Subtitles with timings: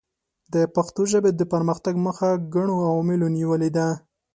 [0.53, 3.87] د پښتو ژبې د پرمختګ مخه ګڼو عواملو نیولې ده.